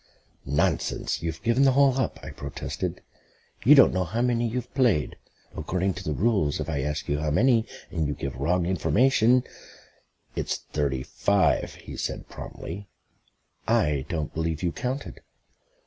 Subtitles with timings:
[0.47, 3.03] "Nonsense; you've given the hole up," I protested.
[3.63, 5.15] "You don't know how many you've played.
[5.55, 9.43] According to the rules, if I ask you how many, and you give wrong information"
[10.35, 12.87] "It's thirty five," he said promptly.
[13.67, 15.21] "I don't believe you counted."